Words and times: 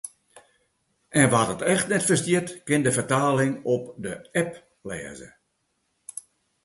En 1.21 1.27
wa’t 1.31 1.49
it 1.55 1.65
echt 1.73 1.87
net 1.91 2.03
ferstiet, 2.09 2.47
kin 2.67 2.81
de 2.85 2.91
fertaling 2.97 3.53
op 3.75 3.83
de 4.03 4.13
app 4.41 4.51
lêze. 4.89 5.29